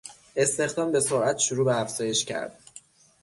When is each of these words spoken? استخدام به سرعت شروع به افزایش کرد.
استخدام 0.35 0.91
به 0.91 0.99
سرعت 0.99 1.37
شروع 1.37 1.65
به 1.65 1.75
افزایش 1.81 2.25
کرد. 2.25 2.59